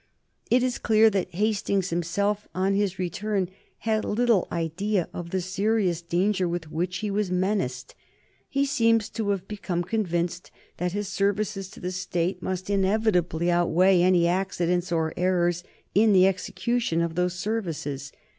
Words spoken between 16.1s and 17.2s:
the execution of